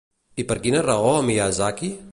I 0.43 0.45
per 0.51 0.57
quina 0.63 0.81
raó 0.89 1.13
a 1.17 1.21
Miyazaki? 1.29 1.93